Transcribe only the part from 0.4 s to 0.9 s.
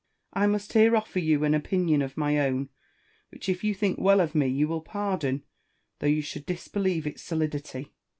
must